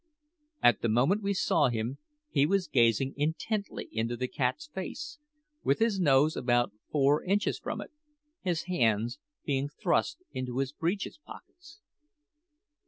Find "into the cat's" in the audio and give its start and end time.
3.91-4.65